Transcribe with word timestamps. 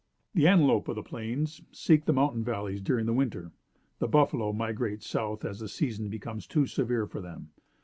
The 0.33 0.47
antelope 0.47 0.87
of 0.87 0.95
the 0.95 1.03
plains 1.03 1.61
seek 1.71 2.05
the 2.05 2.11
mountain 2.11 2.43
valleys 2.43 2.81
during 2.81 3.05
the 3.05 3.13
winter. 3.13 3.51
The 3.99 4.07
buffalo 4.07 4.51
migrate 4.51 5.03
south 5.03 5.45
as 5.45 5.59
the 5.59 5.67
season 5.69 6.09
becomes 6.09 6.47
too 6.47 6.65
severe 6.65 7.05
for 7.05 7.21
them. 7.21 7.51